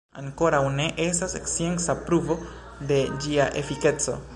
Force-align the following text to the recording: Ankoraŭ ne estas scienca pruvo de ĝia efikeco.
Ankoraŭ 0.19 0.61
ne 0.77 0.87
estas 1.03 1.37
scienca 1.53 1.97
pruvo 2.09 2.41
de 2.93 3.03
ĝia 3.27 3.51
efikeco. 3.65 4.23